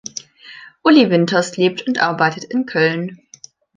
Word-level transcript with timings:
Uli 0.81 1.07
Winters 1.11 1.57
lebt 1.57 1.85
und 1.85 2.01
arbeitet 2.01 2.45
in 2.45 2.65
Köln. 2.65 3.21